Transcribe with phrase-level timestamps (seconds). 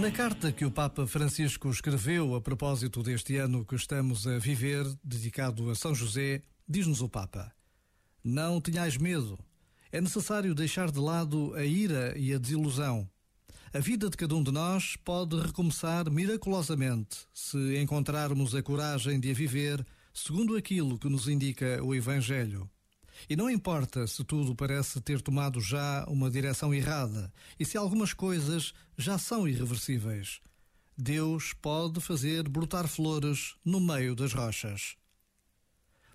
[0.00, 4.86] Na carta que o Papa Francisco escreveu a propósito deste ano que estamos a viver,
[5.02, 7.50] dedicado a São José, diz-nos o Papa:
[8.22, 9.36] Não tenhais medo.
[9.90, 13.10] É necessário deixar de lado a ira e a desilusão.
[13.74, 19.32] A vida de cada um de nós pode recomeçar miraculosamente se encontrarmos a coragem de
[19.32, 19.84] a viver
[20.14, 22.70] segundo aquilo que nos indica o Evangelho.
[23.28, 28.12] E não importa se tudo parece ter tomado já uma direção errada e se algumas
[28.12, 30.40] coisas já são irreversíveis.
[30.96, 34.96] Deus pode fazer brotar flores no meio das rochas.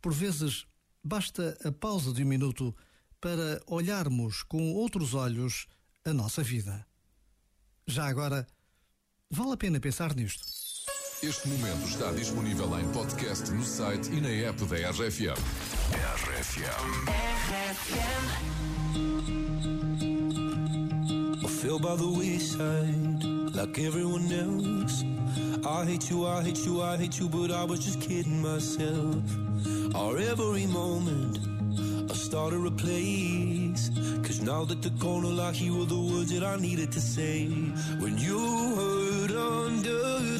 [0.00, 0.66] Por vezes,
[1.04, 2.74] basta a pausa de um minuto
[3.20, 5.66] para olharmos com outros olhos
[6.04, 6.86] a nossa vida.
[7.86, 8.46] Já agora,
[9.30, 10.42] vale a pena pensar nisto.
[11.22, 15.79] Este momento está disponível em podcast no site e na app da RFM.
[15.92, 17.06] RFM.
[17.80, 18.24] RFM.
[21.44, 23.24] I fell by the wayside
[23.56, 25.04] like everyone else.
[25.66, 29.20] I hate you, I hate you, I hate you, but I was just kidding myself.
[29.94, 31.32] Our every moment,
[32.10, 33.90] I started a place.
[34.22, 37.46] Cause now that the corner, I hear the words that I needed to say.
[38.02, 38.38] When you
[38.76, 40.39] heard under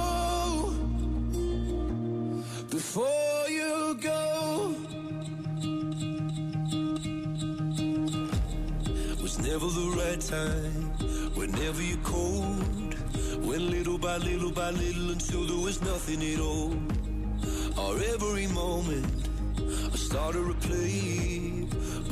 [2.69, 4.75] before you go,
[9.21, 10.83] was never the right time.
[11.39, 12.91] Whenever you're cold,
[13.47, 16.73] went little by little by little until there was nothing at all.
[17.83, 19.21] Or every moment
[19.93, 21.62] I started to replay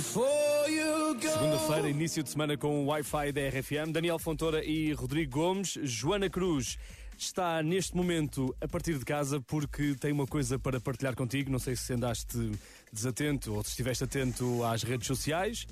[0.00, 3.90] Segunda-feira, início de semana com o Wi-Fi da RFM.
[3.92, 5.76] Daniel Fontoura e Rodrigo Gomes.
[5.82, 6.78] Joana Cruz
[7.18, 11.50] está neste momento a partir de casa porque tem uma coisa para partilhar contigo.
[11.50, 12.52] Não sei se andaste
[12.92, 15.66] desatento ou se estiveste atento às redes sociais,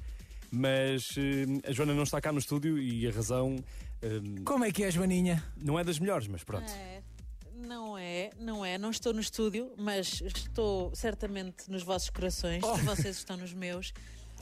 [0.50, 3.56] mas eh, a Joana não está cá no estúdio e a razão.
[4.02, 5.40] Eh, Como é que é, Joaninha?
[5.56, 6.68] Não é das melhores, mas pronto.
[6.72, 7.00] É
[8.38, 8.78] não é.
[8.78, 12.62] Não estou no estúdio, mas estou certamente nos vossos corações.
[12.64, 12.74] Oh.
[12.78, 13.92] Vocês estão nos meus.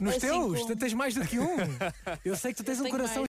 [0.01, 0.59] Nos assim teus?
[0.59, 0.67] Como...
[0.67, 1.57] Tu tens mais do que um?
[2.25, 3.17] Eu sei que tu tens eu um coração.
[3.17, 3.23] Mais.